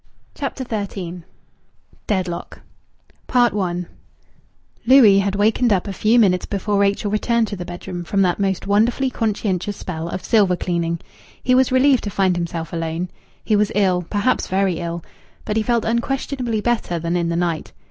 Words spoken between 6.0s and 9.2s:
minutes before Rachel returned to the bedroom from that most wonderfully